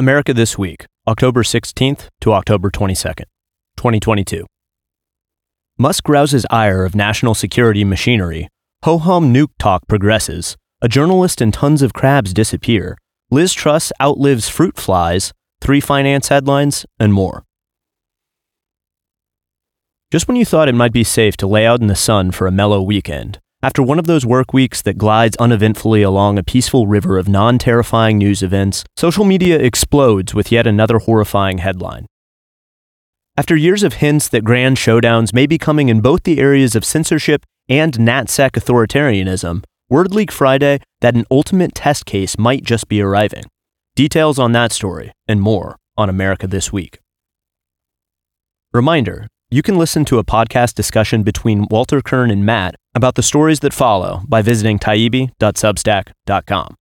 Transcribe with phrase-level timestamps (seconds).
[0.00, 3.24] America This Week, October 16th to October 22nd,
[3.76, 4.46] 2022.
[5.76, 8.46] Musk rouses ire of national security machinery.
[8.84, 10.56] Ho hum nuke talk progresses.
[10.80, 12.96] A journalist and tons of crabs disappear.
[13.32, 15.32] Liz Truss outlives fruit flies.
[15.60, 17.42] Three finance headlines, and more.
[20.12, 22.46] Just when you thought it might be safe to lay out in the sun for
[22.46, 26.86] a mellow weekend, after one of those work weeks that glides uneventfully along a peaceful
[26.86, 32.06] river of non terrifying news events, social media explodes with yet another horrifying headline.
[33.36, 36.84] After years of hints that grand showdowns may be coming in both the areas of
[36.84, 43.00] censorship and NatSec authoritarianism, word leaked Friday that an ultimate test case might just be
[43.00, 43.44] arriving.
[43.96, 47.00] Details on that story and more on America This Week.
[48.72, 53.22] Reminder you can listen to a podcast discussion between Walter Kirn and Matt about the
[53.22, 56.74] stories that follow by visiting taibbi.substack.com.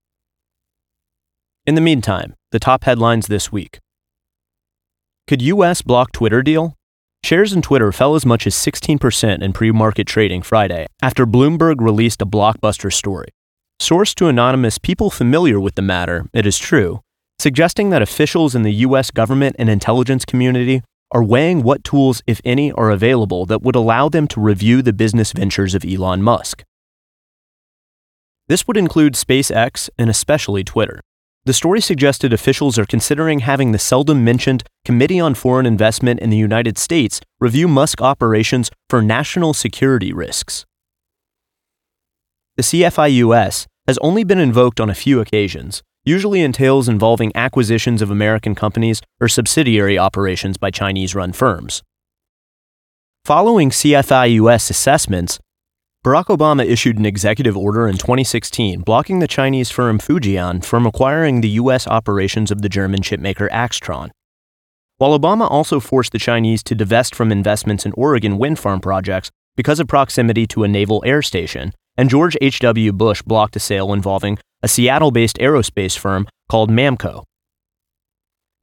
[1.67, 3.77] In the meantime, the top headlines this week.
[5.27, 6.73] Could US block Twitter deal?
[7.23, 11.75] Shares in Twitter fell as much as 16% in pre market trading Friday after Bloomberg
[11.79, 13.27] released a blockbuster story.
[13.79, 17.01] Sourced to anonymous people familiar with the matter, it is true,
[17.37, 22.41] suggesting that officials in the US government and intelligence community are weighing what tools, if
[22.43, 26.63] any, are available that would allow them to review the business ventures of Elon Musk.
[28.47, 31.01] This would include SpaceX and especially Twitter.
[31.45, 36.29] The story suggested officials are considering having the seldom mentioned Committee on Foreign Investment in
[36.29, 40.65] the United States review Musk operations for national security risks.
[42.57, 48.09] The CFIUS has only been invoked on a few occasions, usually entails involving acquisitions of
[48.09, 51.83] American companies or subsidiary operations by Chinese run firms.
[53.25, 55.37] Following CFIUS assessments,
[56.05, 61.41] Barack Obama issued an executive order in 2016 blocking the Chinese firm Fujian from acquiring
[61.41, 61.85] the U.S.
[61.85, 64.11] operations of the German chipmaker Aixtron.
[64.99, 69.29] While Obama also forced the Chinese to divest from investments in Oregon wind farm projects
[69.57, 72.93] because of proximity to a naval air station, and George H.W.
[72.93, 77.23] Bush blocked a sale involving a Seattle based aerospace firm called Mamco.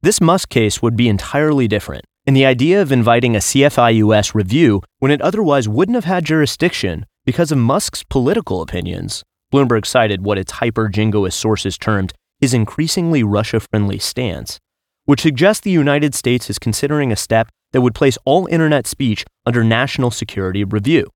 [0.01, 4.81] This Musk case would be entirely different, and the idea of inviting a CFIUS review
[4.99, 9.23] when it otherwise wouldn't have had jurisdiction because of Musk's political opinions.
[9.53, 14.59] Bloomberg cited what its hyper jingoist sources termed his increasingly Russia friendly stance,
[15.05, 19.25] which suggests the United States is considering a step that would place all internet speech
[19.45, 21.07] under national security review.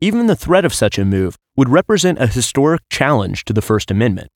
[0.00, 3.90] Even the threat of such a move would represent a historic challenge to the First
[3.90, 4.28] Amendment.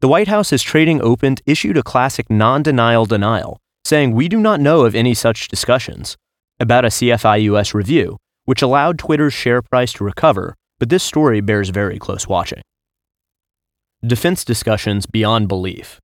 [0.00, 4.38] The White House as trading opened issued a classic non denial denial, saying we do
[4.38, 6.16] not know of any such discussions
[6.58, 11.68] about a CFIUS review, which allowed Twitter's share price to recover, but this story bears
[11.68, 12.62] very close watching.
[14.06, 16.00] Defense discussions beyond belief.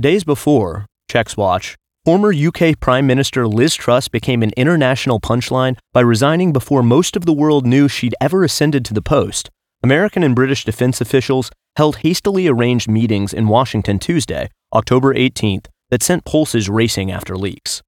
[0.00, 6.02] Days before, Checks Watch, Former UK Prime Minister Liz Truss became an international punchline by
[6.02, 9.50] resigning before most of the world knew she'd ever ascended to the post.
[9.82, 16.00] American and British defense officials held hastily arranged meetings in Washington Tuesday, October 18th, that
[16.00, 17.82] sent pulses racing after leaks.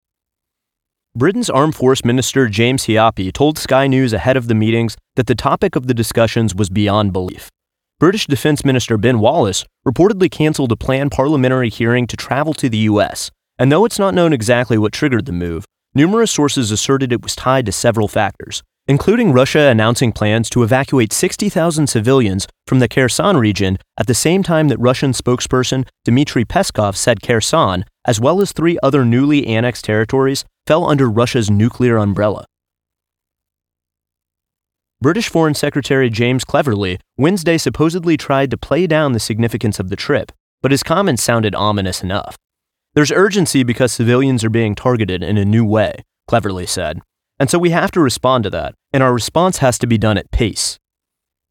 [1.14, 5.36] Britain's Armed Force Minister James Heappey told Sky News ahead of the meetings that the
[5.36, 7.50] topic of the discussions was beyond belief.
[8.00, 12.78] British Defense Minister Ben Wallace reportedly canceled a planned parliamentary hearing to travel to the
[12.78, 15.64] U.S., and though it's not known exactly what triggered the move,
[15.94, 21.12] numerous sources asserted it was tied to several factors, including Russia announcing plans to evacuate
[21.12, 26.96] 60,000 civilians from the Kherson region at the same time that Russian spokesperson Dmitry Peskov
[26.96, 32.46] said Kherson, as well as three other newly annexed territories, fell under Russia's nuclear umbrella.
[35.00, 39.96] British Foreign Secretary James Cleverly Wednesday supposedly tried to play down the significance of the
[39.96, 42.36] trip, but his comments sounded ominous enough.
[42.98, 47.00] There's urgency because civilians are being targeted in a new way, Cleverly said.
[47.38, 50.18] And so we have to respond to that, and our response has to be done
[50.18, 50.80] at pace.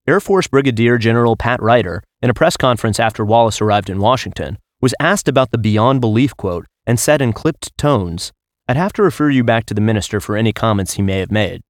[0.05, 4.57] Air Force Brigadier General Pat Ryder, in a press conference after Wallace arrived in Washington,
[4.81, 8.33] was asked about the beyond belief quote and said in clipped tones,
[8.67, 11.31] I'd have to refer you back to the minister for any comments he may have
[11.31, 11.61] made.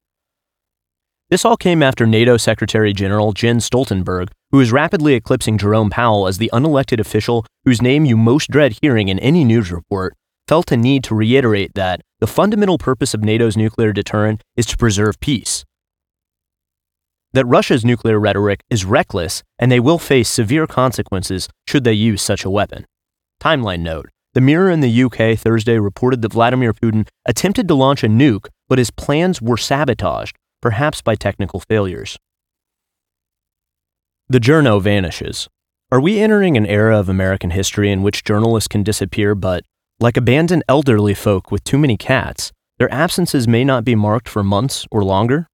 [1.30, 6.28] This all came after NATO Secretary General Jens Stoltenberg who is rapidly eclipsing Jerome Powell
[6.28, 10.14] as the unelected official whose name you most dread hearing in any news report,
[10.48, 14.78] felt a need to reiterate that the fundamental purpose of NATO's nuclear deterrent is to
[14.78, 15.66] preserve peace.
[17.34, 22.22] That Russia's nuclear rhetoric is reckless and they will face severe consequences should they use
[22.22, 22.86] such a weapon.
[23.42, 28.04] Timeline note The Mirror in the UK Thursday reported that Vladimir Putin attempted to launch
[28.04, 32.18] a nuke, but his plans were sabotaged, perhaps by technical failures.
[34.30, 35.48] The journo vanishes.
[35.90, 39.64] Are we entering an era of American history in which journalists can disappear, but
[40.02, 44.44] like abandoned elderly folk with too many cats, their absences may not be marked for
[44.44, 45.48] months or longer?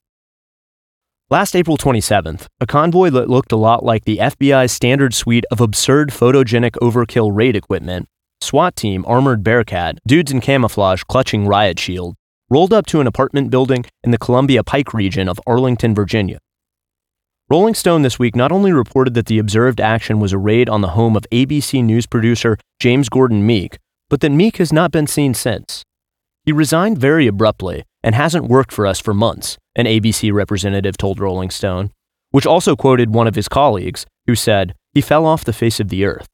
[1.29, 5.61] Last April 27th, a convoy that looked a lot like the FBI's standard suite of
[5.61, 8.07] absurd photogenic overkill raid equipment,
[8.41, 12.15] SWAT team armored Bearcat, dudes in camouflage clutching riot shield,
[12.49, 16.39] rolled up to an apartment building in the Columbia Pike region of Arlington, Virginia.
[17.49, 20.79] Rolling Stone this week not only reported that the observed action was a raid on
[20.79, 23.79] the home of ABC News producer James Gordon Meek,
[24.09, 25.83] but that Meek has not been seen since.
[26.45, 31.19] He resigned very abruptly and hasn't worked for us for months, an ABC representative told
[31.19, 31.91] Rolling Stone,
[32.31, 35.89] which also quoted one of his colleagues, who said, he fell off the face of
[35.89, 36.27] the earth.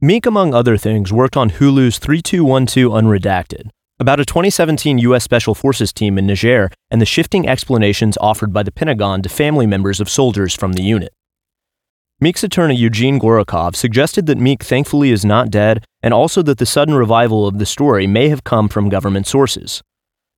[0.00, 3.70] Meek, among other things, worked on Hulu's 3212 Unredacted,
[4.00, 5.22] about a 2017 U.S.
[5.22, 9.66] Special Forces team in Niger and the shifting explanations offered by the Pentagon to family
[9.66, 11.12] members of soldiers from the unit.
[12.18, 16.64] Meek's attorney Eugene Gorokhov suggested that Meek thankfully is not dead and also that the
[16.64, 19.82] sudden revival of the story may have come from government sources.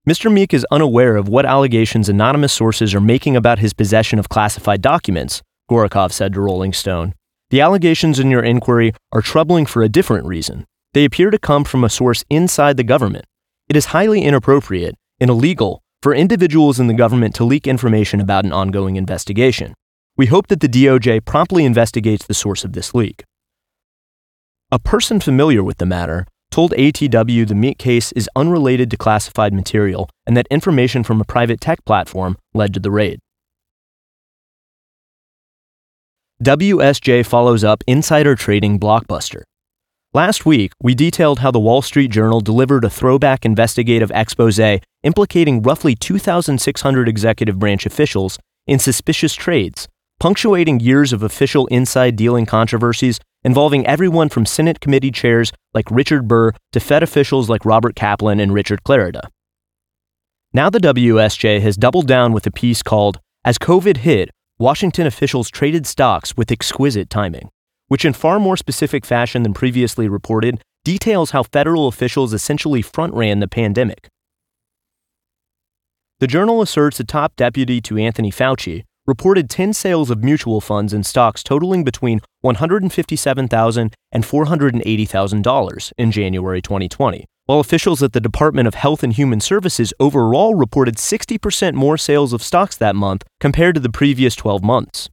[0.09, 0.33] Mr.
[0.33, 4.83] Meek is unaware of what allegations anonymous sources are making about his possession of classified
[4.83, 7.15] documents, Gorokhov said to Rolling Stone.
[7.51, 10.67] The allegations in your inquiry are troubling for a different reason.
[10.95, 13.25] They appear to come from a source inside the government.
[13.73, 18.45] It is highly inappropriate and illegal for individuals in the government to leak information about
[18.45, 19.73] an ongoing investigation.
[20.15, 23.25] We hope that the DOJ promptly investigates the source of this leak.
[24.71, 29.55] A person familiar with the matter told ATW the Meek case is unrelated to classified
[29.55, 33.21] material and that information from a private tech platform led to the raid.
[36.45, 39.45] WSJ follows up insider trading blockbuster.
[40.15, 44.61] Last week, we detailed how the Wall Street Journal delivered a throwback investigative expose
[45.03, 49.89] implicating roughly 2,600 executive branch officials in suspicious trades,
[50.21, 56.29] punctuating years of official inside dealing controversies involving everyone from Senate committee chairs like Richard
[56.29, 59.23] Burr to Fed officials like Robert Kaplan and Richard Clarida.
[60.53, 65.49] Now the WSJ has doubled down with a piece called As COVID Hit, Washington Officials
[65.49, 67.49] Traded Stocks with Exquisite Timing
[67.93, 73.13] which in far more specific fashion than previously reported details how federal officials essentially front
[73.13, 74.09] ran the pandemic.
[76.19, 80.95] The journal asserts a top deputy to Anthony Fauci reported 10 sales of mutual funds
[80.95, 88.67] and stocks totaling between $157,000 and $480,000 in January 2020, while officials at the Department
[88.67, 93.75] of Health and Human Services overall reported 60% more sales of stocks that month compared
[93.75, 95.11] to the previous 12 months.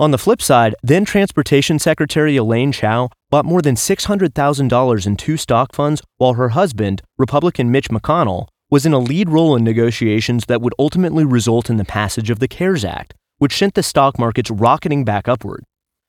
[0.00, 5.36] On the flip side, then Transportation Secretary Elaine Chao bought more than $600,000 in two
[5.36, 10.44] stock funds while her husband, Republican Mitch McConnell, was in a lead role in negotiations
[10.46, 14.20] that would ultimately result in the passage of the CARES Act, which sent the stock
[14.20, 15.64] markets rocketing back upward.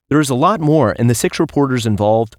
[0.09, 2.35] There is a lot more, and the six reporters involved,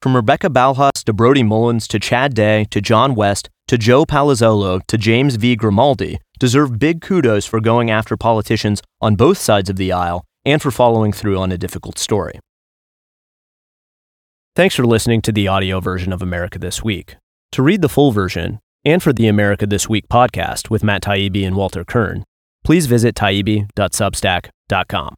[0.00, 4.80] from Rebecca Ballhaus to Brody Mullins to Chad Day to John West to Joe Palazzolo
[4.86, 5.56] to James V.
[5.56, 10.62] Grimaldi, deserve big kudos for going after politicians on both sides of the aisle and
[10.62, 12.40] for following through on a difficult story.
[14.54, 17.16] Thanks for listening to the audio version of America This Week.
[17.52, 21.46] To read the full version, and for the America This Week podcast with Matt Taibbi
[21.46, 22.24] and Walter Kirn,
[22.64, 25.14] please visit taibbi.substack.com.